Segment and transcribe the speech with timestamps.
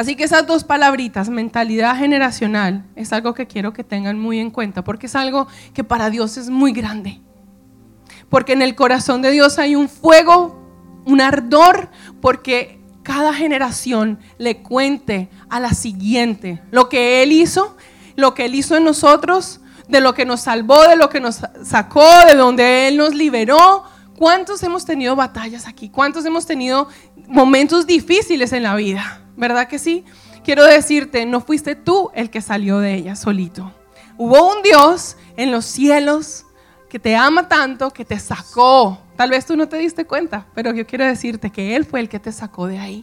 [0.00, 4.50] Así que esas dos palabritas, mentalidad generacional, es algo que quiero que tengan muy en
[4.50, 7.20] cuenta, porque es algo que para Dios es muy grande.
[8.30, 10.58] Porque en el corazón de Dios hay un fuego,
[11.04, 11.90] un ardor,
[12.22, 17.76] porque cada generación le cuente a la siguiente lo que Él hizo,
[18.16, 21.42] lo que Él hizo en nosotros, de lo que nos salvó, de lo que nos
[21.62, 23.84] sacó, de donde Él nos liberó.
[24.16, 25.90] ¿Cuántos hemos tenido batallas aquí?
[25.90, 26.88] ¿Cuántos hemos tenido
[27.28, 29.26] momentos difíciles en la vida?
[29.40, 30.04] ¿Verdad que sí?
[30.44, 33.72] Quiero decirte, no fuiste tú el que salió de ella solito.
[34.18, 36.44] Hubo un Dios en los cielos
[36.90, 38.98] que te ama tanto, que te sacó.
[39.16, 42.10] Tal vez tú no te diste cuenta, pero yo quiero decirte que Él fue el
[42.10, 43.02] que te sacó de ahí.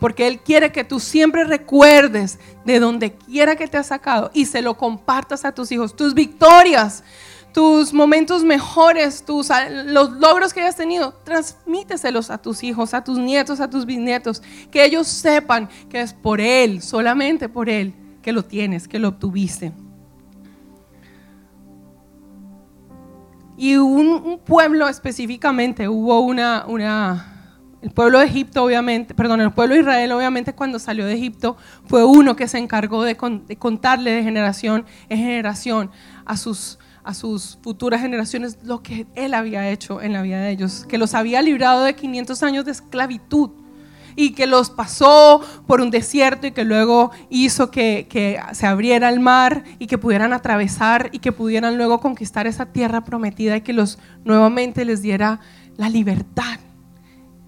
[0.00, 4.46] Porque Él quiere que tú siempre recuerdes de donde quiera que te ha sacado y
[4.46, 7.04] se lo compartas a tus hijos, tus victorias,
[7.52, 9.48] tus momentos mejores, tus,
[9.86, 14.42] los logros que hayas tenido, transmíteselos a tus hijos, a tus nietos, a tus bisnietos,
[14.70, 19.08] que ellos sepan que es por Él, solamente por Él, que lo tienes, que lo
[19.08, 19.72] obtuviste.
[23.56, 29.74] Y un, pueblo específicamente, hubo una, una, el pueblo de Egipto obviamente, perdón, el pueblo
[29.74, 33.16] de Israel obviamente cuando salió de Egipto fue uno que se encargó de
[33.58, 35.90] contarle de generación en generación
[36.24, 40.50] a sus, a sus futuras generaciones lo que él había hecho en la vida de
[40.50, 43.50] ellos, que los había librado de 500 años de esclavitud
[44.16, 49.20] y que los pasó por un desierto y que luego hizo que, se abriera el
[49.20, 53.72] mar y que pudieran atravesar y que pudieran luego conquistar esa tierra prometida y que
[53.72, 55.40] los nuevamente les diera
[55.76, 56.58] la libertad.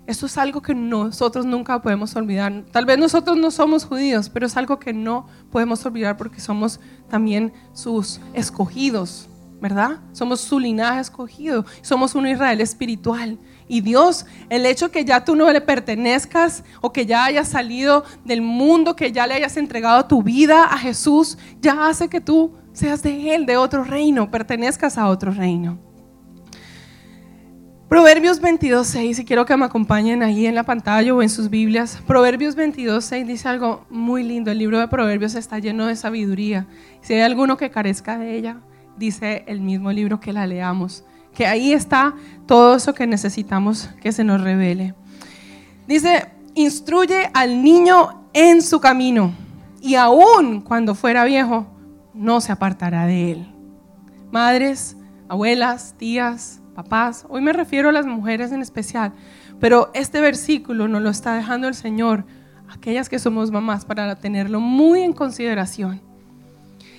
[0.06, 2.64] Eso es algo que nosotros nunca podemos olvidar.
[2.70, 6.78] Tal vez nosotros no somos judíos, pero es algo que no podemos olvidar porque somos
[7.08, 9.30] también sus escogidos,
[9.64, 10.00] ¿verdad?
[10.12, 13.38] Somos su linaje escogido, somos un Israel espiritual.
[13.66, 18.04] Y Dios, el hecho que ya tú no le pertenezcas o que ya hayas salido
[18.26, 22.52] del mundo, que ya le hayas entregado tu vida a Jesús, ya hace que tú
[22.74, 25.78] seas de Él, de otro reino, pertenezcas a otro reino.
[27.88, 32.02] Proverbios 22.6, y quiero que me acompañen ahí en la pantalla o en sus Biblias.
[32.06, 34.50] Proverbios 22.6 dice algo muy lindo.
[34.50, 36.66] El libro de Proverbios está lleno de sabiduría.
[37.00, 38.58] Si hay alguno que carezca de ella,
[38.96, 42.14] dice el mismo libro que la leamos que ahí está
[42.46, 44.94] todo eso que necesitamos que se nos revele.
[45.86, 49.34] Dice, instruye al niño en su camino
[49.82, 51.66] y aún cuando fuera viejo,
[52.14, 53.54] no se apartará de él.
[54.30, 54.96] Madres,
[55.28, 59.12] abuelas, tías, papás, hoy me refiero a las mujeres en especial,
[59.60, 62.24] pero este versículo nos lo está dejando el Señor,
[62.68, 66.00] aquellas que somos mamás, para tenerlo muy en consideración.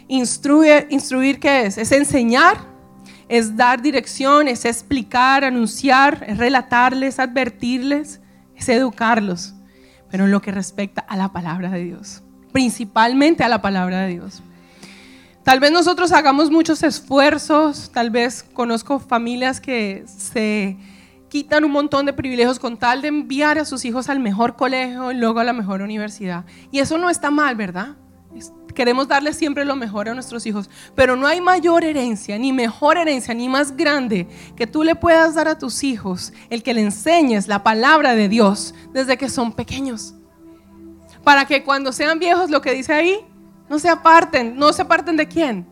[0.07, 1.77] Instruye, instruir, ¿qué es?
[1.77, 2.75] Es enseñar
[3.27, 8.21] es dar dirección, es explicar, anunciar, es relatarles, advertirles,
[8.55, 9.53] es educarlos,
[10.09, 12.21] pero en lo que respecta a la palabra de Dios,
[12.51, 14.43] principalmente a la palabra de Dios.
[15.43, 20.77] Tal vez nosotros hagamos muchos esfuerzos, tal vez conozco familias que se
[21.29, 25.11] quitan un montón de privilegios con tal de enviar a sus hijos al mejor colegio
[25.11, 26.45] y luego a la mejor universidad.
[26.71, 27.95] Y eso no está mal, ¿verdad?
[28.75, 32.97] Queremos darle siempre lo mejor a nuestros hijos, pero no hay mayor herencia, ni mejor
[32.97, 34.27] herencia, ni más grande
[34.57, 38.27] que tú le puedas dar a tus hijos el que le enseñes la palabra de
[38.27, 40.13] Dios desde que son pequeños.
[41.23, 43.25] Para que cuando sean viejos, lo que dice ahí,
[43.69, 44.57] no se aparten.
[44.57, 45.65] ¿No se aparten de quién?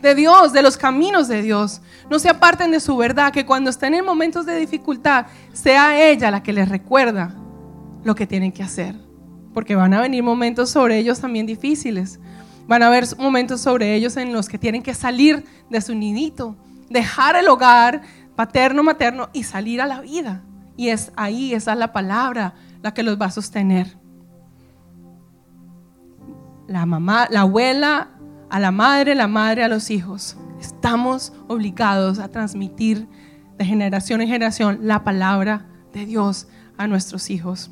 [0.00, 1.82] De Dios, de los caminos de Dios.
[2.10, 6.30] No se aparten de su verdad, que cuando estén en momentos de dificultad, sea ella
[6.30, 7.36] la que les recuerda
[8.02, 9.11] lo que tienen que hacer
[9.52, 12.20] porque van a venir momentos sobre ellos también difíciles.
[12.66, 16.56] Van a haber momentos sobre ellos en los que tienen que salir de su nidito,
[16.88, 18.02] dejar el hogar
[18.36, 20.42] paterno, materno y salir a la vida.
[20.76, 23.96] Y es ahí, esa es la palabra la que los va a sostener.
[26.66, 28.10] La mamá, la abuela
[28.48, 30.36] a la madre, la madre a los hijos.
[30.60, 33.08] Estamos obligados a transmitir
[33.58, 37.70] de generación en generación la palabra de Dios a nuestros hijos.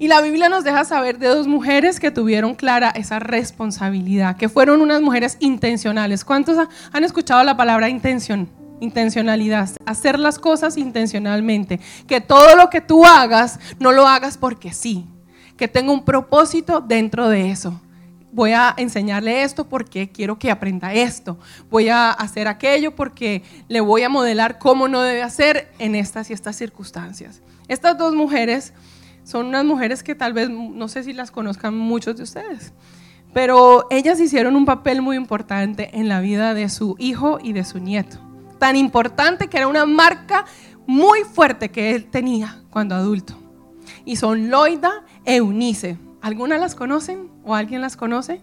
[0.00, 4.48] Y la Biblia nos deja saber de dos mujeres que tuvieron clara esa responsabilidad, que
[4.48, 6.24] fueron unas mujeres intencionales.
[6.24, 8.48] ¿Cuántos han escuchado la palabra intención?
[8.78, 11.80] Intencionalidad, hacer las cosas intencionalmente.
[12.06, 15.04] Que todo lo que tú hagas, no lo hagas porque sí.
[15.56, 17.80] Que tenga un propósito dentro de eso.
[18.30, 21.40] Voy a enseñarle esto porque quiero que aprenda esto.
[21.70, 26.30] Voy a hacer aquello porque le voy a modelar cómo no debe hacer en estas
[26.30, 27.42] y estas circunstancias.
[27.66, 28.72] Estas dos mujeres
[29.28, 32.72] son unas mujeres que tal vez, no sé si las conozcan muchos de ustedes,
[33.34, 37.62] pero ellas hicieron un papel muy importante en la vida de su hijo y de
[37.64, 38.16] su nieto.
[38.58, 40.46] Tan importante que era una marca
[40.86, 43.34] muy fuerte que él tenía cuando adulto.
[44.06, 45.98] y son Loida e Eunice.
[46.22, 48.40] ¿Algunas las conocen o alguien las conoce?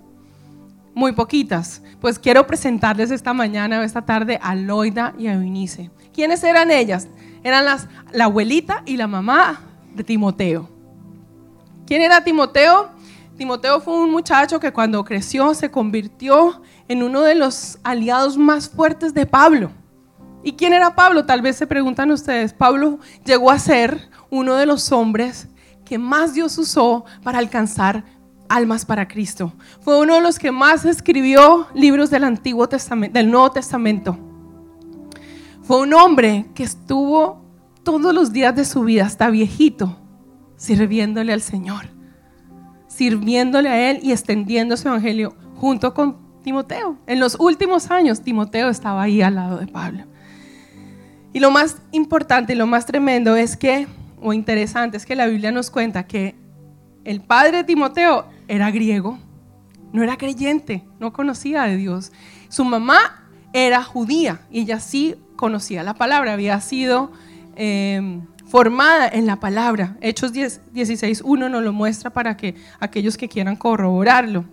[0.94, 1.82] Muy poquitas.
[2.00, 5.90] Pues quiero presentarles esta mañana o esta tarde a Loida y a Eunice.
[6.14, 7.08] ¿Quiénes eran ellas?
[7.44, 9.62] Eran las, la abuelita y la mamá
[9.96, 10.75] de Timoteo.
[11.86, 12.90] ¿Quién era Timoteo?
[13.38, 18.70] Timoteo fue un muchacho que cuando creció se convirtió en uno de los aliados más
[18.70, 19.72] fuertes de Pablo.
[20.44, 21.26] ¿Y quién era Pablo?
[21.26, 22.54] Tal vez se preguntan ustedes.
[22.54, 25.48] Pablo llegó a ser uno de los hombres
[25.84, 28.04] que más Dios usó para alcanzar
[28.50, 29.54] almas para Cristo.
[29.82, 34.18] Fue uno de los que más escribió libros del Antiguo Testamento, del Nuevo Testamento.
[35.62, 37.44] Fue un hombre que estuvo
[37.84, 39.98] todos los días de su vida, hasta viejito,
[40.66, 41.86] sirviéndole al Señor,
[42.88, 46.98] sirviéndole a Él y extendiendo su evangelio junto con Timoteo.
[47.06, 50.06] En los últimos años, Timoteo estaba ahí al lado de Pablo.
[51.34, 53.88] Y lo más importante y lo más tremendo es que,
[54.22, 56.36] o interesante, es que la Biblia nos cuenta que
[57.04, 59.20] el padre de Timoteo era griego,
[59.94, 62.12] no era creyente, no conocía de Dios.
[62.50, 67.12] Su mamá era judía y ella sí conocía la palabra, había sido
[67.56, 68.20] eh,
[68.56, 69.98] formada en la palabra.
[70.00, 74.46] Hechos 16.1 nos lo muestra para que aquellos que quieran corroborarlo.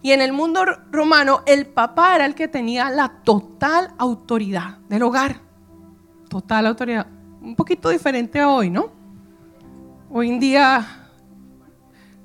[0.00, 5.02] Y en el mundo romano, el papá era el que tenía la total autoridad del
[5.02, 5.42] hogar.
[6.30, 7.06] Total autoridad.
[7.42, 8.90] Un poquito diferente hoy, ¿no?
[10.08, 11.10] Hoy en día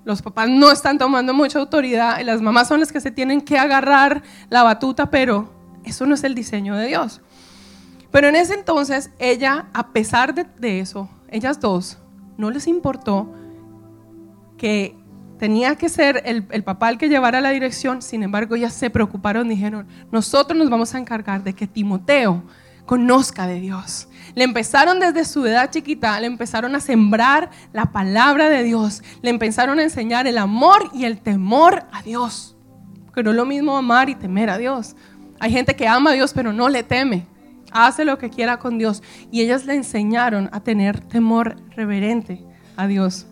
[0.06, 3.60] los papás no están tomando mucha autoridad, las mamás son las que se tienen que
[3.60, 5.52] agarrar la batuta, pero
[5.84, 7.20] eso no es el diseño de Dios.
[8.18, 12.00] Pero en ese entonces, ella, a pesar de, eso, ellas dos,
[12.36, 13.32] no les importó
[14.58, 14.96] que
[15.38, 19.48] tenía que ser el, papá el que llevara la dirección, sin embargo, ellas se preocuparon,
[19.48, 22.42] dijeron, nosotros nos vamos a encargar de que Timoteo
[22.88, 24.08] conozca de Dios.
[24.34, 29.30] Le empezaron desde su edad chiquita, le empezaron a sembrar la palabra de Dios, le
[29.30, 32.58] empezaron a enseñar el amor y el temor a Dios.
[33.06, 34.96] Porque no es lo mismo amar y temer a Dios.
[35.40, 37.37] Hay gente que ama a Dios pero no le teme
[37.86, 39.04] hace lo que quiera con Dios.
[39.32, 42.44] Y ellas le enseñaron a tener temor reverente
[42.76, 43.28] a Dios.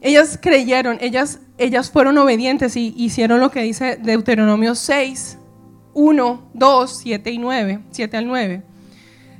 [0.00, 5.38] Ellas creyeron, ellas, ellas fueron obedientes y hicieron lo que dice Deuteronomio 6,
[5.94, 8.62] 1, 2, 7 y 9, 7 al 9.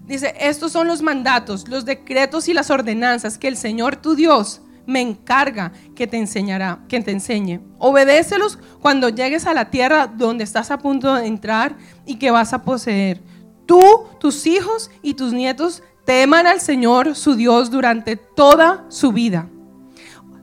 [0.06, 4.62] Dice, estos son los mandatos, los decretos y las ordenanzas que el Señor tu Dios
[4.86, 7.60] me encarga que te enseñará, que te enseñe.
[7.78, 12.52] Obedécelos cuando llegues a la tierra donde estás a punto de entrar y que vas
[12.52, 13.20] a poseer.
[13.66, 19.48] Tú, tus hijos y tus nietos teman al Señor su Dios durante toda su vida.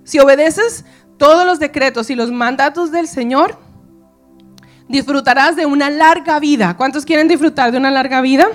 [0.03, 0.83] Si obedeces
[1.17, 3.57] todos los decretos y los mandatos del Señor,
[4.89, 6.75] disfrutarás de una larga vida.
[6.75, 8.47] ¿Cuántos quieren disfrutar de una larga vida?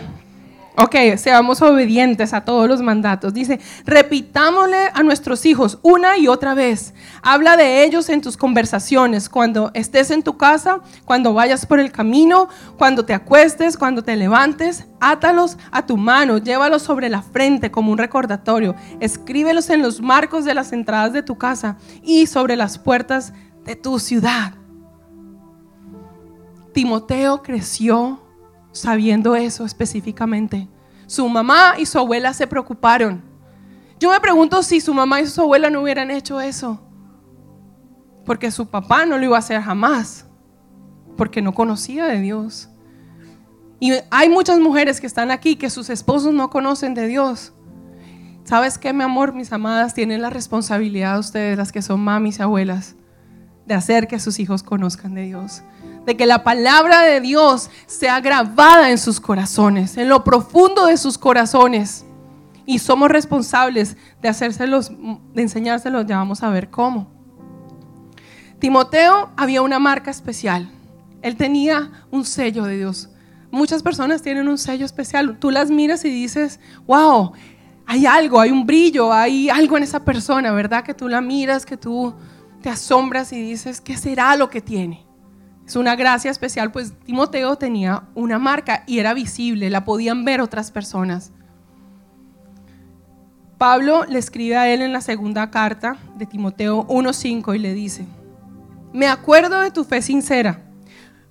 [0.81, 3.35] Ok, seamos obedientes a todos los mandatos.
[3.35, 6.95] Dice, repitámosle a nuestros hijos una y otra vez.
[7.21, 11.91] Habla de ellos en tus conversaciones, cuando estés en tu casa, cuando vayas por el
[11.91, 14.87] camino, cuando te acuestes, cuando te levantes.
[15.01, 18.77] Átalos a tu mano, llévalos sobre la frente como un recordatorio.
[19.01, 23.33] Escríbelos en los marcos de las entradas de tu casa y sobre las puertas
[23.65, 24.55] de tu ciudad.
[26.73, 28.28] Timoteo creció
[28.79, 30.69] sabiendo eso específicamente.
[31.07, 33.23] Su mamá y su abuela se preocuparon.
[33.99, 36.81] Yo me pregunto si su mamá y su abuela no hubieran hecho eso.
[38.25, 40.27] Porque su papá no lo iba a hacer jamás.
[41.17, 42.69] Porque no conocía de Dios.
[43.81, 47.53] Y hay muchas mujeres que están aquí que sus esposos no conocen de Dios.
[48.45, 49.35] ¿Sabes qué, mi amor?
[49.35, 52.97] Mis amadas tienen la responsabilidad, ustedes, las que son mamis y abuelas,
[53.67, 55.63] de hacer que sus hijos conozcan de Dios
[56.09, 60.97] de que la palabra de Dios sea grabada en sus corazones, en lo profundo de
[60.97, 62.07] sus corazones.
[62.65, 64.91] Y somos responsables de hacérselos,
[65.35, 67.11] de enseñárselos, ya vamos a ver cómo.
[68.59, 70.71] Timoteo había una marca especial.
[71.21, 73.11] Él tenía un sello de Dios.
[73.51, 75.39] Muchas personas tienen un sello especial.
[75.39, 77.33] Tú las miras y dices, wow,
[77.85, 80.85] hay algo, hay un brillo, hay algo en esa persona, ¿verdad?
[80.85, 82.15] Que tú la miras, que tú
[82.63, 85.08] te asombras y dices, ¿qué será lo que tiene?
[85.69, 90.41] Es una gracia especial, pues Timoteo tenía una marca y era visible, la podían ver
[90.41, 91.31] otras personas.
[93.59, 98.07] Pablo le escribe a él en la segunda carta de Timoteo 1.5 y le dice,
[98.95, 100.63] me acuerdo de tu fe sincera,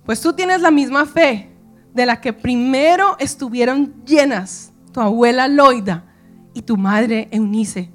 [0.04, 1.50] pues tú tienes la misma fe
[1.92, 6.04] de la que primero estuvieron llenas tu abuela Loida
[6.54, 7.90] y tu madre Eunice.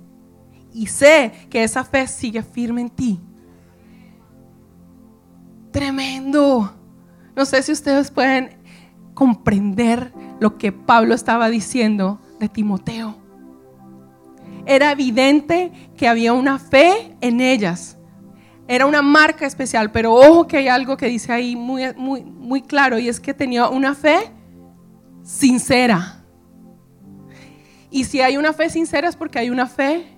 [0.73, 3.21] Y sé que esa fe sigue firme en ti
[5.73, 6.71] Tremendo.
[7.35, 8.57] No sé si ustedes pueden
[9.15, 13.15] comprender lo que Pablo estaba diciendo de Timoteo.
[14.65, 17.97] era evidente que había una fe en ellas.
[18.67, 22.61] Era una marca especial, pero ojo que hay algo que dice ahí muy, muy, muy
[22.61, 24.31] claro y es que tenía una fe
[25.23, 26.23] sincera.
[27.89, 30.17] Y si hay una fe sincera es porque hay una fe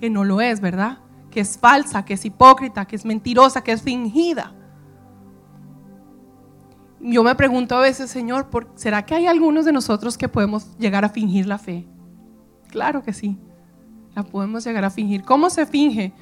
[0.00, 0.98] que no lo es, ¿verdad?
[1.30, 4.54] Que es falsa, que es hipócrita, que es mentirosa, que es fingida.
[7.06, 11.04] Yo me pregunto a veces, Señor, ¿será que hay algunos de nosotros que podemos llegar
[11.04, 11.86] a fingir la fe?
[12.70, 13.36] Claro que sí,
[14.14, 15.22] la podemos llegar a fingir.
[15.22, 16.14] ¿Cómo se finge?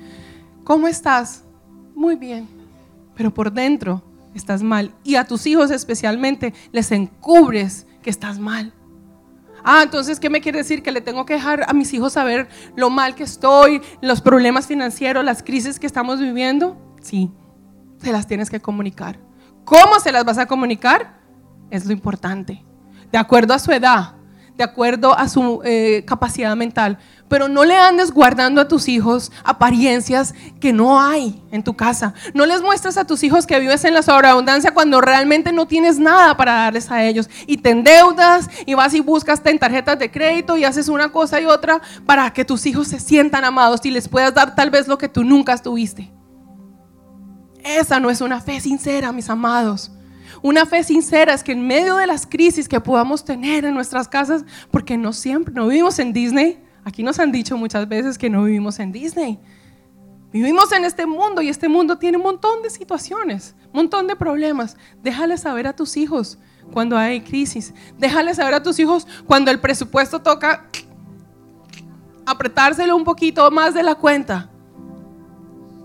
[0.64, 1.44] ¿Cómo estás?
[1.94, 2.48] Muy bien,
[3.14, 4.02] pero por dentro
[4.34, 4.92] estás mal.
[5.04, 8.72] Y a tus hijos especialmente les encubres que estás mal.
[9.62, 10.82] Ah, entonces, ¿qué me quiere decir?
[10.82, 14.66] Que le tengo que dejar a mis hijos saber lo mal que estoy, los problemas
[14.66, 16.76] financieros, las crisis que estamos viviendo.
[17.00, 17.30] Sí,
[17.98, 19.20] se las tienes que comunicar.
[19.64, 21.18] ¿Cómo se las vas a comunicar?
[21.70, 22.64] Es lo importante.
[23.10, 24.14] De acuerdo a su edad,
[24.56, 26.98] de acuerdo a su eh, capacidad mental.
[27.28, 32.12] Pero no le andes guardando a tus hijos apariencias que no hay en tu casa.
[32.34, 35.98] No les muestres a tus hijos que vives en la sobreabundancia cuando realmente no tienes
[35.98, 37.30] nada para darles a ellos.
[37.46, 41.40] Y te endeudas y vas y buscas en tarjetas de crédito y haces una cosa
[41.40, 44.86] y otra para que tus hijos se sientan amados y les puedas dar tal vez
[44.86, 46.12] lo que tú nunca tuviste.
[47.64, 49.90] Esa no es una fe sincera, mis amados.
[50.42, 54.08] Una fe sincera es que en medio de las crisis que podamos tener en nuestras
[54.08, 58.28] casas, porque no siempre, no vivimos en Disney, aquí nos han dicho muchas veces que
[58.28, 59.38] no vivimos en Disney.
[60.32, 64.16] Vivimos en este mundo y este mundo tiene un montón de situaciones, un montón de
[64.16, 64.76] problemas.
[65.02, 66.38] Déjale saber a tus hijos
[66.72, 67.74] cuando hay crisis.
[67.98, 70.66] Déjale saber a tus hijos cuando el presupuesto toca
[72.24, 74.50] apretárselo un poquito más de la cuenta.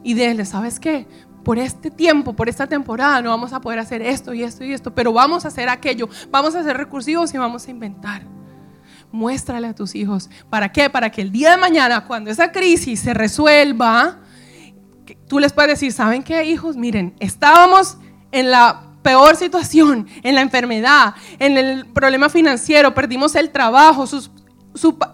[0.03, 1.05] Y déjale, ¿sabes qué?
[1.47, 4.73] Por este tiempo, por esta temporada, no vamos a poder hacer esto y esto y
[4.73, 8.23] esto, pero vamos a hacer aquello, vamos a ser recursivos y vamos a inventar.
[9.13, 10.29] Muéstrale a tus hijos.
[10.49, 10.89] ¿Para qué?
[10.89, 14.17] Para que el día de mañana, cuando esa crisis se resuelva,
[15.29, 16.75] tú les puedes decir, ¿saben qué, hijos?
[16.75, 17.97] Miren, estábamos
[18.33, 24.29] en la peor situación, en la enfermedad, en el problema financiero, perdimos el trabajo, sus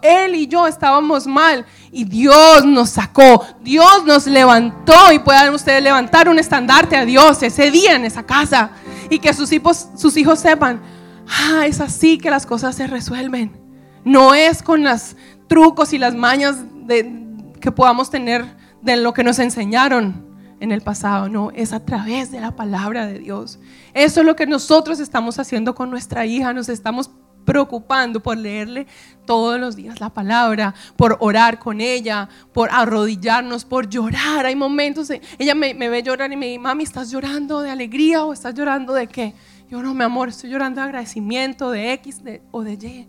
[0.01, 5.83] él y yo estábamos mal y Dios nos sacó, Dios nos levantó y puedan ustedes
[5.83, 8.71] levantar un estandarte a Dios ese día en esa casa
[9.09, 10.81] y que sus hijos, sus hijos sepan,
[11.27, 13.59] ah, es así que las cosas se resuelven.
[14.03, 15.15] No es con los
[15.47, 17.23] trucos y las mañas de,
[17.59, 18.45] que podamos tener
[18.81, 23.05] de lo que nos enseñaron en el pasado, no, es a través de la palabra
[23.05, 23.59] de Dios.
[23.93, 27.11] Eso es lo que nosotros estamos haciendo con nuestra hija, nos estamos
[27.45, 28.87] preocupando por leerle
[29.25, 34.45] todos los días la palabra, por orar con ella, por arrodillarnos, por llorar.
[34.45, 38.33] Hay momentos, ella me, ve llorar y me dice, mami, ¿estás llorando de alegría o
[38.33, 39.33] estás llorando de qué?
[39.69, 42.21] Yo no, mi amor, estoy llorando de agradecimiento, de X
[42.51, 43.07] o de Y.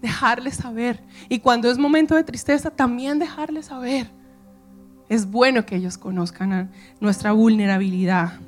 [0.00, 1.02] Dejarle saber.
[1.28, 4.10] Y cuando es momento de tristeza, también dejarle saber.
[5.08, 8.40] Es bueno que ellos conozcan nuestra vulnerabilidad.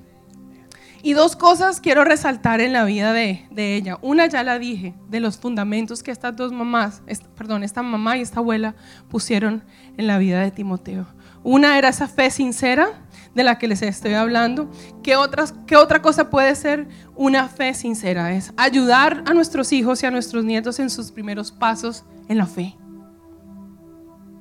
[1.02, 3.98] Y dos cosas quiero resaltar en la vida de, ella.
[4.02, 7.02] Una ya la dije, de los fundamentos que estas dos mamás,
[7.36, 8.74] perdón, esta mamá y esta abuela
[9.08, 9.62] pusieron
[9.96, 11.06] en la vida de Timoteo.
[11.44, 12.88] Una era esa fe sincera
[13.34, 14.70] de la que les estoy hablando.
[15.02, 18.32] ¿Qué, otras, ¿Qué otra cosa puede ser una fe sincera?
[18.32, 22.46] Es ayudar a nuestros hijos y a nuestros nietos en sus primeros pasos en la
[22.46, 22.76] fe.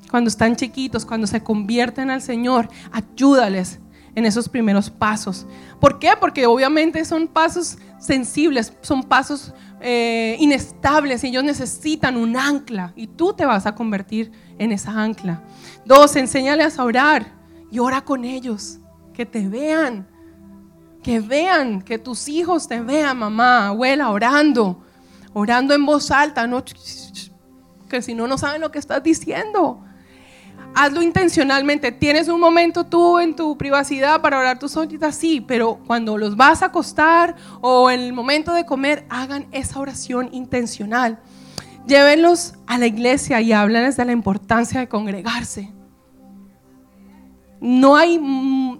[0.10, 3.80] Cuando están chiquitos, cuando se convierten al Señor, ayúdales
[4.18, 5.46] en esos primeros pasos.
[5.80, 6.10] ¿Por qué?
[6.20, 13.06] Porque obviamente son pasos sensibles, son pasos eh, inestables y ellos necesitan un ancla y
[13.06, 15.44] tú te vas a convertir en esa ancla.
[15.86, 17.32] Dos, enséñales a orar
[17.70, 18.80] y ora con ellos,
[19.14, 20.08] que te vean,
[21.04, 24.84] que vean, que tus hijos te vean, mamá, abuela, orando,
[25.34, 26.64] orando en voz alta, no,
[27.88, 29.87] que si no, no saben lo que estás diciendo
[30.76, 31.92] hazlo intencionalmente.
[31.92, 36.36] Tienes un momento tú en tu privacidad para orar tus solitas, sí, pero cuando los
[36.36, 41.20] vas a acostar o en el momento de comer, hagan esa oración intencional.
[41.88, 45.72] Llévenlos a la iglesia y háblenles de la importancia de congregarse.
[47.60, 48.20] No, hay,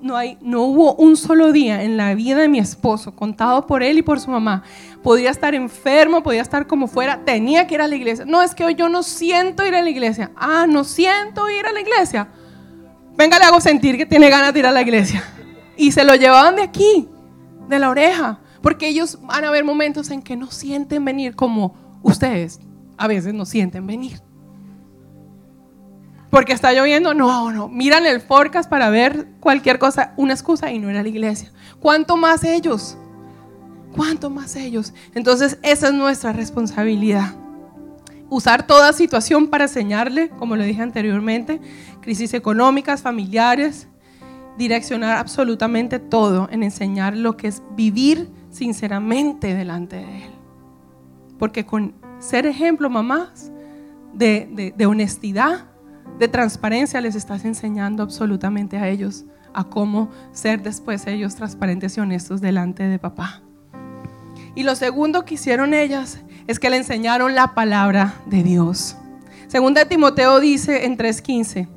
[0.02, 3.84] no, hay, no hubo un solo día en la vida de mi esposo, contado por
[3.84, 4.64] él y por su mamá.
[5.04, 8.26] Podía estar enfermo, podía estar como fuera, tenía que ir a la iglesia.
[8.26, 10.32] No, es que hoy yo no siento ir a la iglesia.
[10.36, 12.30] Ah, no siento ir a la iglesia.
[13.16, 15.24] Venga, le hago sentir que tiene ganas de ir a la iglesia.
[15.76, 17.08] Y se lo llevaban de aquí,
[17.68, 18.40] de la oreja.
[18.62, 22.60] Porque ellos van a haber momentos en que no sienten venir como ustedes
[22.98, 24.20] a veces no sienten venir
[26.30, 27.14] porque está lloviendo.
[27.14, 27.68] No, no.
[27.68, 31.52] Miran el forecast para ver cualquier cosa, una excusa y no era la iglesia.
[31.80, 32.98] ¿Cuánto más ellos?
[33.96, 34.94] ¿Cuánto más ellos?
[35.16, 37.34] Entonces, esa es nuestra responsabilidad.
[38.30, 41.62] usar toda situación para enseñarle, como lo dije anteriormente,
[42.02, 43.88] crisis económicas, familiares,
[44.58, 50.32] direccionar absolutamente todo en enseñar lo que es vivir sinceramente delante de Él.
[51.40, 53.50] Porque con ser ejemplo, mamás,
[54.14, 55.68] de, de honestidad,
[56.20, 62.00] de transparencia, les estás enseñando absolutamente a ellos a cómo ser después ellos transparentes y
[62.00, 63.42] honestos delante de papá.
[64.56, 68.96] Y lo segundo que hicieron ellas es que le enseñaron la palabra de Dios.
[69.48, 71.68] Segunda Timoteo dice en 3:15,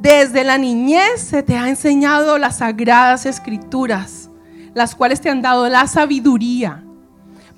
[0.00, 4.30] desde la niñez se te ha enseñado las sagradas escrituras,
[4.74, 6.84] las cuales te han dado la sabiduría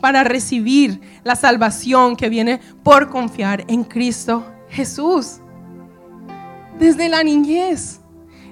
[0.01, 5.41] para recibir la salvación que viene por confiar en Cristo Jesús.
[6.81, 8.01] Desde la niñez.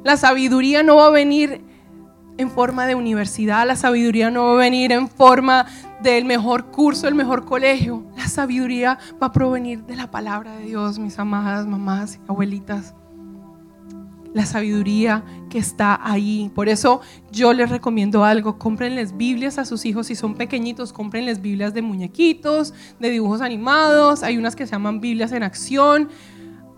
[0.05, 1.65] La sabiduría no va a venir
[2.37, 5.67] en forma de universidad, la sabiduría no va a venir en forma
[6.03, 8.05] del mejor curso, el mejor colegio.
[8.17, 12.95] La sabiduría va a provenir de la palabra de Dios, mis amadas mamás y abuelitas.
[14.35, 16.53] La sabiduría que está ahí.
[16.55, 17.01] Por eso
[17.33, 18.59] yo les recomiendo algo.
[18.59, 20.93] Cómprenles Biblias a sus hijos si son pequeñitos.
[20.93, 24.23] Cómprenles Biblias de muñequitos, de dibujos animados.
[24.23, 26.11] Hay unas que se llaman Biblias en acción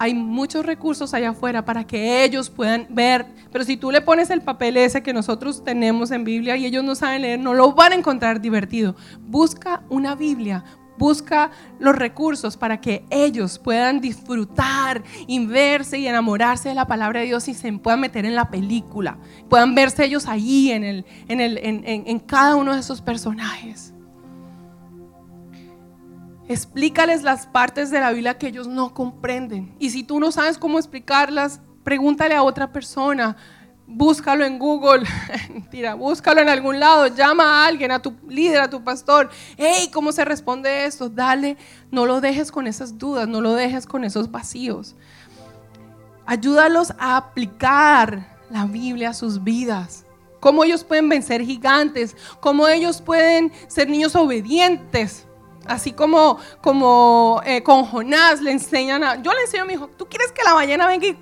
[0.00, 3.26] hay muchos recursos allá afuera para que ellos puedan ver.
[3.52, 6.83] Pero si tú le pones el papel ese que nosotros tenemos en Biblia y ellos
[6.83, 8.97] no saben leer, no lo van a encontrar divertido.
[9.21, 10.64] Busca una Biblia,
[10.97, 17.21] busca los recursos para que ellos puedan disfrutar y verse y enamorarse de la palabra
[17.21, 19.19] de Dios y se puedan meter en la película,
[19.50, 23.93] puedan verse ellos allí en, el, en, el, en, en cada uno de esos personajes.
[26.50, 29.73] Explícales las partes de la Biblia que ellos no comprenden.
[29.78, 33.36] Y si tú no sabes cómo explicarlas, pregúntale a otra persona.
[33.86, 35.06] Búscalo en Google,
[35.71, 39.30] tira, búscalo en algún lado, llama a alguien, a tu líder, a tu pastor.
[39.56, 41.08] Hey, ¿cómo se responde esto?
[41.08, 41.56] Dale,
[41.93, 44.97] no lo dejes con esas dudas, no lo dejes con esos vacíos.
[46.26, 50.04] Ayúdalos a aplicar la Biblia a sus vidas
[50.41, 55.26] cómo ellos pueden vencer gigantes, cómo ellos pueden ser niños obedientes,
[55.71, 59.23] Así como, como eh, con Jonás le enseñan a...
[59.23, 61.17] Yo le enseño a mi hijo, ¿tú quieres que la ballena venga y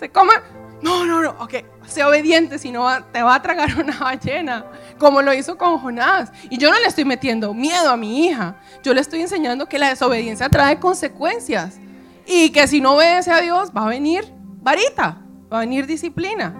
[0.00, 0.32] se coma?
[0.80, 4.64] No, no, no, ok, sé obediente, si no te va a tragar una ballena,
[4.98, 6.32] como lo hizo con Jonás.
[6.48, 9.78] Y yo no le estoy metiendo miedo a mi hija, yo le estoy enseñando que
[9.78, 11.78] la desobediencia trae consecuencias
[12.26, 14.24] y que si no obedece a Dios va a venir
[14.62, 15.18] varita,
[15.52, 16.54] va a venir disciplina.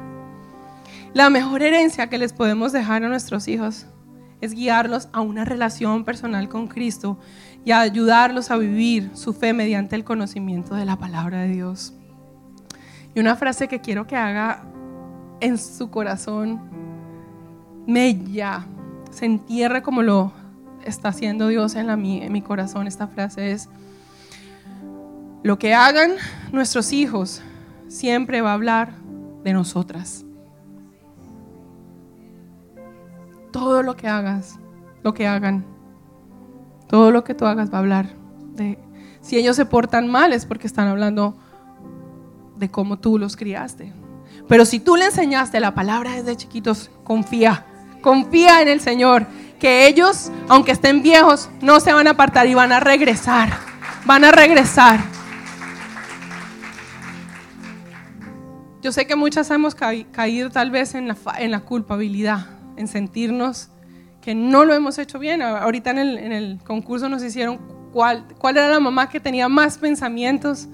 [1.15, 3.87] La mejor herencia que les podemos dejar a nuestros hijos
[4.45, 7.19] es guiarlos a una relación personal con Cristo
[7.65, 11.95] y ayudarlos a vivir su fe mediante el conocimiento de la palabra de Dios.
[13.15, 14.65] Y una frase que quiero que haga
[15.41, 16.61] en su corazón,
[17.87, 18.67] mella,
[19.11, 20.33] se entierre como lo
[20.85, 22.87] está haciendo Dios en, mi corazón.
[22.87, 23.69] Esta frase es,
[25.43, 26.13] lo que hagan
[26.53, 27.43] nuestros hijos
[27.89, 28.95] siempre va a hablar
[29.45, 30.25] de nosotras.
[33.55, 34.59] Todo lo que hagas,
[35.05, 35.64] lo que hagan,
[36.88, 38.09] todo lo que tú hagas va a hablar
[38.53, 38.81] de...
[39.21, 41.37] Si ellos se portan mal es porque están hablando
[42.57, 43.93] de cómo tú los criaste.
[44.49, 47.64] Pero si tú le enseñaste la palabra desde chiquitos, confía,
[48.03, 49.25] confía en el Señor,
[49.61, 53.51] que ellos, aunque estén viejos, no se van a apartar y van a regresar,
[54.05, 54.99] van a regresar.
[58.83, 63.71] Yo sé que muchas hemos caído tal vez en la, en la culpabilidad, en sentirnos
[64.21, 65.43] que no lo hemos hecho bien.
[65.43, 65.99] Ahorita en
[66.33, 67.59] el, concurso nos hicieron
[67.93, 70.69] cuál, cuál era la mamá que tenía más pensamientos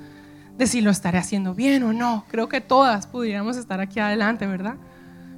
[0.57, 2.25] de si lo estaré haciendo bien o no.
[2.31, 4.77] Creo que todas pudiéramos estar aquí adelante, ¿verdad?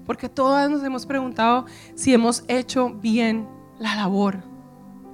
[0.04, 3.48] Porque todas nos hemos preguntado si hemos hecho bien
[3.78, 4.42] la labor.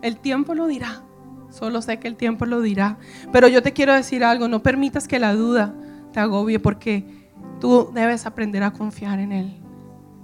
[0.03, 1.03] El tiempo lo dirá.
[1.51, 2.99] Solo sé que el tiempo lo dirá.
[3.33, 5.75] Pero yo te quiero decir algo, no permitas que la duda
[6.13, 7.29] te agobie porque
[7.61, 9.61] tú debes aprender a confiar en Él,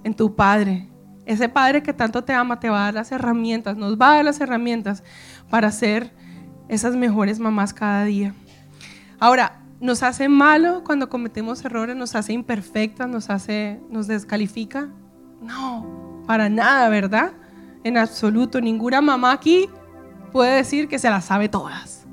[0.03, 0.89] en tu Padre,
[1.25, 4.15] ese Padre que tanto te ama te va a dar las herramientas, nos va a
[4.15, 5.03] dar las herramientas
[5.49, 6.11] para ser
[6.67, 8.33] esas mejores mamás cada día.
[9.19, 11.95] Ahora, ¿nos hace malo cuando cometemos errores?
[11.95, 13.07] ¿Nos hace imperfectas?
[13.07, 14.89] ¿Nos, hace, nos descalifica?
[15.41, 17.31] No, para nada, ¿verdad?
[17.83, 18.61] En absoluto.
[18.61, 19.69] Ninguna mamá aquí
[20.31, 22.05] puede decir que se las sabe todas.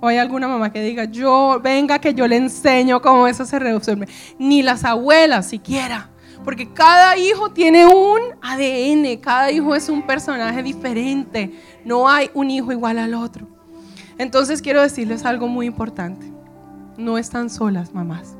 [0.00, 3.58] O hay alguna mamá que diga, yo, venga que yo le enseño cómo eso se
[3.58, 4.06] resuelve.
[4.38, 6.10] Ni las abuelas siquiera.
[6.44, 11.58] Porque cada hijo tiene un ADN, cada hijo es un personaje diferente.
[11.84, 13.48] No hay un hijo igual al otro.
[14.18, 16.30] Entonces quiero decirles algo muy importante.
[16.96, 18.36] No están solas, mamás.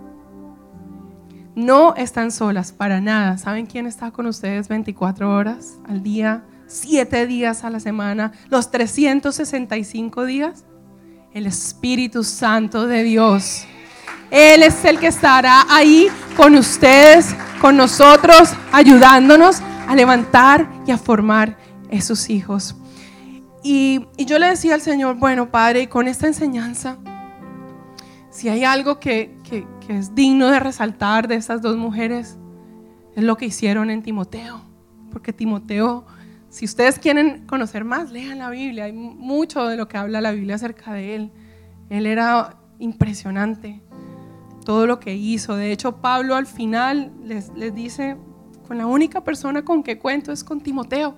[1.55, 3.39] No están solas para nada.
[3.39, 8.71] ¿Saben quién está con ustedes 24 horas al día, 7 días a la semana, los
[8.71, 10.65] 365 días?
[11.33, 13.67] El Espíritu Santo de Dios.
[14.31, 20.99] Él es el que estará ahí con ustedes, con nosotros, ayudándonos a levantar y a
[20.99, 21.57] formar
[21.89, 22.77] esos hijos.
[23.63, 26.99] Y, yo le decía al Señor, bueno, Padre, con esta enseñanza,
[28.29, 29.35] si hay algo que,
[29.89, 32.37] es digno de resaltar de estas dos mujeres,
[33.17, 34.61] es lo que hicieron en Timoteo.
[35.11, 36.05] Porque Timoteo,
[36.51, 38.85] si ustedes quieren conocer más, lean la Biblia.
[38.85, 41.33] Hay mucho de lo que habla la Biblia acerca de él.
[41.89, 43.81] Él era impresionante
[44.65, 45.57] todo lo que hizo.
[45.57, 48.17] De hecho, Pablo al final les, dice,
[48.67, 51.17] con la única persona con que cuento es con Timoteo.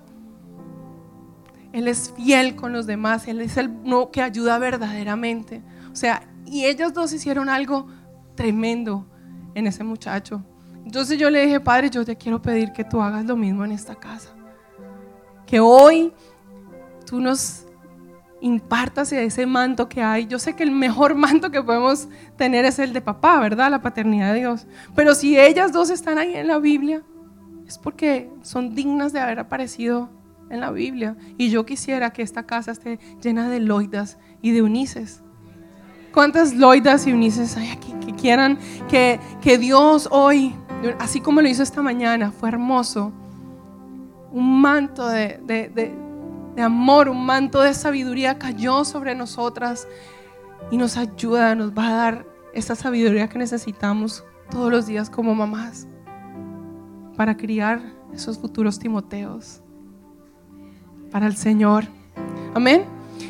[1.71, 5.61] Él es fiel con los demás, Él es el no, que ayuda verdaderamente.
[5.91, 7.87] O sea, y ellos dos hicieron algo
[8.35, 9.05] tremendo
[9.53, 10.43] en ese muchacho.
[10.85, 13.71] Entonces yo le dije, Padre, yo te quiero pedir que tú hagas lo mismo en
[13.71, 14.29] esta casa.
[15.45, 16.13] Que hoy
[17.05, 17.66] tú nos
[18.41, 20.27] impartas ese manto que hay.
[20.27, 23.71] Yo sé que el mejor manto que podemos tener es el de papá, ¿verdad?
[23.71, 24.67] La paternidad de Dios.
[24.95, 27.03] Pero si ellas dos están ahí en la Biblia,
[27.67, 30.09] es porque son dignas de haber aparecido
[30.49, 31.17] en la Biblia.
[31.37, 35.21] Y yo quisiera que esta casa esté llena de loidas y de unices.
[36.13, 38.57] ¿Cuántas loidas y unices hay aquí que quieran
[38.89, 40.55] que, que Dios hoy,
[40.99, 43.11] así como lo hizo esta mañana, fue hermoso?
[44.31, 46.06] Un manto de de
[46.61, 49.87] amor, un manto de sabiduría cayó sobre nosotras
[50.71, 55.35] y nos ayuda, nos va a dar esa sabiduría que necesitamos todos los días como
[55.35, 55.87] mamás
[57.15, 57.81] para criar
[58.13, 59.61] esos futuros Timoteos
[61.11, 61.85] para el Señor.
[62.53, 62.85] Amén.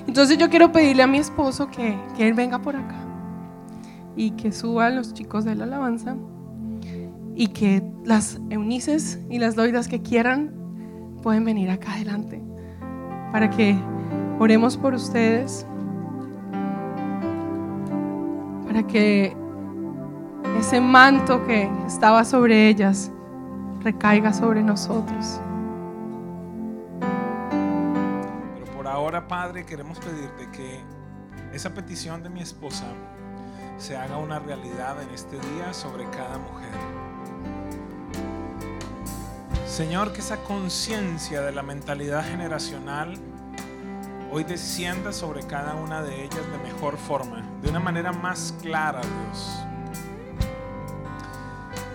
[0.08, 3.00] Entonces yo quiero pedirle a mi esposo que, que él venga por acá
[4.16, 6.16] y que suba a los chicos de la alabanza
[7.36, 10.54] y que las eunices y las doidas que quieran
[11.22, 12.47] pueden venir acá adelante
[13.32, 13.78] para que
[14.40, 15.66] oremos por ustedes,
[18.66, 19.36] para que
[20.60, 23.12] ese manto que estaba sobre ellas
[23.82, 25.40] recaiga sobre nosotros.
[28.54, 30.80] Pero por ahora, Padre, queremos pedirte que
[31.54, 32.86] esa petición de mi esposa
[33.78, 37.07] se haga una realidad en este día sobre cada mujer.
[39.78, 43.13] Señor, que esa conciencia de la mentalidad generacional
[44.32, 49.02] hoy descienda sobre cada una de ellas de mejor forma, de una manera más clara,
[49.02, 49.60] Dios.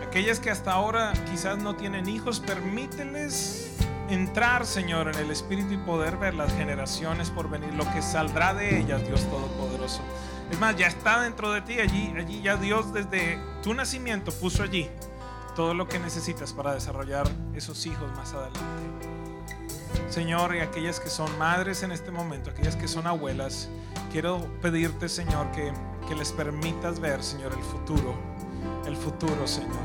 [0.07, 3.73] Aquellas que hasta ahora quizás no tienen hijos, permíteles
[4.09, 8.55] entrar, Señor, en el Espíritu y poder ver las generaciones por venir, lo que saldrá
[8.55, 10.03] de ellas, Dios Todopoderoso.
[10.53, 14.63] Es más, ya está dentro de ti, allí, allí ya Dios desde tu nacimiento puso
[14.63, 14.89] allí
[15.57, 18.61] todo lo que necesitas para desarrollar esos hijos más adelante.
[20.09, 23.69] Señor, y aquellas que son madres en este momento, aquellas que son abuelas,
[24.11, 25.73] quiero pedirte, Señor, que,
[26.09, 28.15] que les permitas ver, Señor, el futuro,
[28.87, 29.81] el futuro, Señor.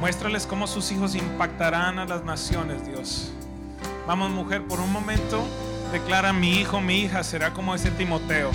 [0.00, 3.32] Muéstrales cómo sus hijos impactarán a las naciones, Dios.
[4.06, 5.44] Vamos, mujer, por un momento
[5.92, 8.50] declara mi hijo, mi hija será como ese Timoteo.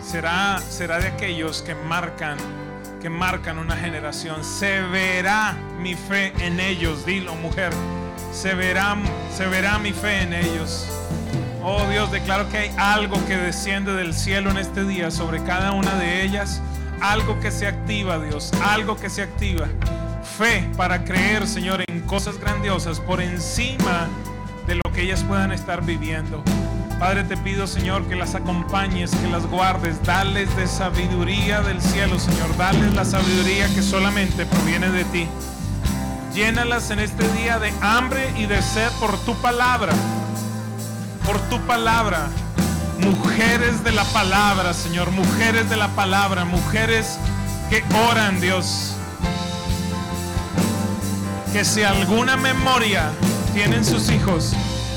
[0.00, 2.38] Será, será de aquellos que marcan
[3.06, 4.42] que marcan una generación.
[4.42, 7.72] Se verá mi fe en ellos, dilo mujer.
[8.32, 8.96] Se verá,
[9.32, 10.88] se verá mi fe en ellos.
[11.62, 15.70] Oh Dios, declaro que hay algo que desciende del cielo en este día sobre cada
[15.70, 16.60] una de ellas.
[17.00, 18.50] Algo que se activa, Dios.
[18.60, 19.68] Algo que se activa.
[20.36, 24.08] Fe para creer, Señor, en cosas grandiosas por encima
[24.66, 26.42] de lo que ellas puedan estar viviendo.
[26.98, 32.18] Padre, te pido, Señor, que las acompañes, que las guardes, dales de sabiduría del cielo,
[32.18, 35.28] Señor, dales la sabiduría que solamente proviene de ti.
[36.34, 39.92] Llénalas en este día de hambre y de sed por tu palabra,
[41.26, 42.28] por tu palabra.
[43.00, 47.18] Mujeres de la palabra, Señor, mujeres de la palabra, mujeres
[47.68, 48.94] que oran, Dios.
[51.52, 53.10] Que si alguna memoria
[53.52, 54.54] tienen sus hijos,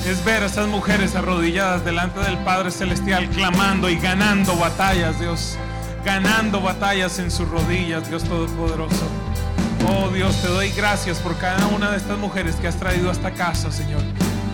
[0.09, 5.55] es ver a estas mujeres arrodilladas delante del Padre Celestial, clamando y ganando batallas, Dios.
[6.03, 9.07] Ganando batallas en sus rodillas, Dios Todopoderoso.
[9.87, 13.11] Oh Dios, te doy gracias por cada una de estas mujeres que has traído a
[13.11, 14.01] esta casa, Señor.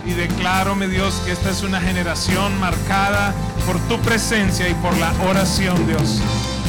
[0.06, 3.34] Y declaro, mi Dios, que esta es una generación marcada
[3.66, 6.20] por tu presencia y por la oración, Dios.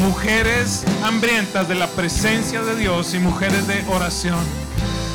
[0.01, 4.66] Mujeres hambrientas de la presencia de Dios y mujeres de oración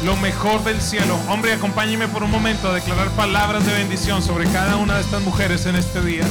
[0.04, 1.18] lo mejor del cielo.
[1.30, 5.22] Hombre, acompáñeme por un momento a declarar palabras de bendición sobre cada una de estas
[5.22, 6.24] mujeres en este día.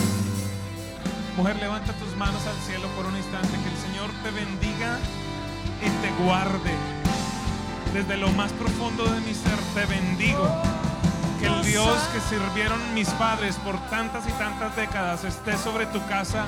[1.37, 3.48] Mujer, levanta tus manos al cielo por un instante.
[3.48, 4.98] Que el Señor te bendiga
[5.80, 6.74] y te guarde.
[7.94, 10.48] Desde lo más profundo de mi ser te bendigo.
[11.40, 16.04] Que el Dios que sirvieron mis padres por tantas y tantas décadas esté sobre tu
[16.06, 16.44] casa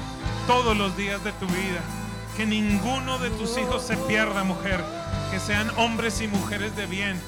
[0.46, 1.80] todos los días de tu vida.
[2.36, 4.82] Que ninguno de tus hijos se pierda, mujer.
[5.30, 7.20] Que sean hombres y mujeres de bien.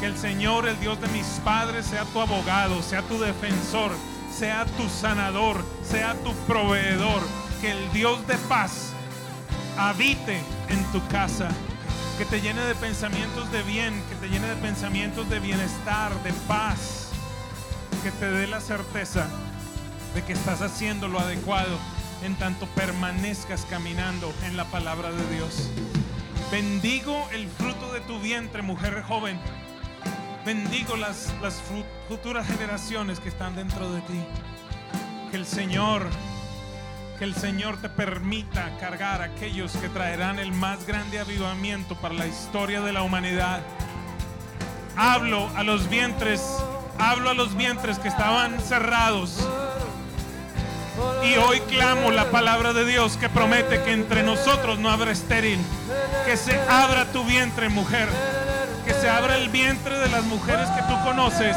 [0.00, 3.92] Que el Señor, el Dios de mis padres, sea tu abogado, sea tu defensor,
[4.36, 7.22] sea tu sanador, sea tu proveedor.
[7.60, 8.92] Que el Dios de paz
[9.76, 11.48] habite en tu casa.
[12.18, 16.32] Que te llene de pensamientos de bien, que te llene de pensamientos de bienestar, de
[16.46, 17.08] paz.
[18.04, 19.26] Que te dé la certeza
[20.14, 21.78] de que estás haciendo lo adecuado
[22.22, 25.68] en tanto permanezcas caminando en la palabra de Dios.
[26.50, 29.38] Bendigo el fruto de tu vientre, mujer joven.
[30.44, 31.32] Bendigo las,
[32.08, 34.20] futuras generaciones que están dentro de ti.
[35.30, 36.08] Que el Señor,
[37.18, 42.14] que el Señor te permita cargar a aquellos que traerán el más grande avivamiento para
[42.14, 43.62] la historia de la humanidad.
[44.96, 46.42] Hablo a los vientres,
[46.98, 49.48] hablo a los vientres que estaban cerrados
[51.24, 55.58] y hoy clamo la palabra de Dios que promete que entre nosotros no habrá estéril.
[56.26, 58.08] Que se abra tu vientre, mujer.
[58.84, 61.56] Que se abra el vientre de las mujeres que tú conoces,